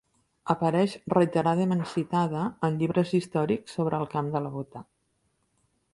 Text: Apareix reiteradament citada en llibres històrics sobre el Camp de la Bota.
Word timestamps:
Apareix 0.53 0.95
reiteradament 1.15 1.83
citada 1.91 2.47
en 2.69 2.81
llibres 2.81 3.13
històrics 3.19 3.77
sobre 3.79 4.01
el 4.03 4.09
Camp 4.15 4.35
de 4.37 4.43
la 4.47 4.53
Bota. 4.59 4.87